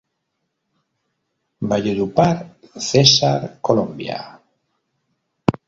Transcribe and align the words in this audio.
Valledupar, 1.69 2.33
Cesar, 2.89 3.37
Colombia. 3.67 4.17